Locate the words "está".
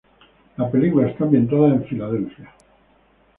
1.07-1.25